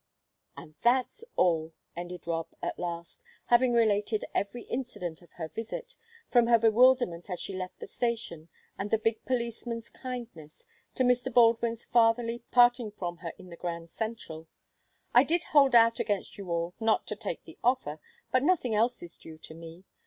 "And 0.57 0.73
that's 0.81 1.23
all," 1.35 1.73
ended 1.95 2.25
Rob, 2.25 2.47
at 2.59 2.79
last, 2.79 3.23
having 3.45 3.71
related 3.73 4.25
every 4.33 4.63
incident 4.63 5.21
of 5.21 5.33
her 5.33 5.47
visit, 5.47 5.95
from 6.27 6.47
her 6.47 6.57
bewilderment 6.57 7.29
as 7.29 7.39
she 7.39 7.55
left 7.55 7.77
the 7.77 7.85
station, 7.85 8.49
and 8.79 8.89
the 8.89 8.97
big 8.97 9.23
policeman's 9.25 9.91
kindness, 9.91 10.65
to 10.95 11.03
Mr. 11.03 11.31
Baldwin's 11.31 11.85
fatherly 11.85 12.39
parting 12.49 12.89
from 12.89 13.17
her 13.17 13.31
in 13.37 13.49
the 13.51 13.55
Grand 13.55 13.91
Central. 13.91 14.47
"I 15.13 15.23
did 15.23 15.43
hold 15.43 15.75
out 15.75 15.99
against 15.99 16.35
you 16.35 16.49
all 16.49 16.73
not 16.79 17.05
to 17.05 17.15
take 17.15 17.43
the 17.43 17.59
offer, 17.63 17.99
but 18.31 18.41
nothing 18.41 18.73
else 18.73 19.03
is 19.03 19.15
due 19.15 19.37
to 19.37 19.53
me. 19.53 19.83